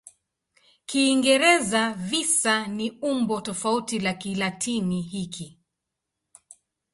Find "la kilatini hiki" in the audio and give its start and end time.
3.99-5.57